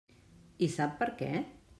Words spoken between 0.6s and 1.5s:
I sap per què?